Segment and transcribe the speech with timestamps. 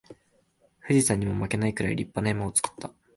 [0.81, 2.89] 富士山にも負けないくらい立派な山を作った